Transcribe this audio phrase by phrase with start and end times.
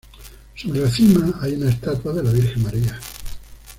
[0.55, 2.99] Sobre la cima hay una estatua de la Virgen María.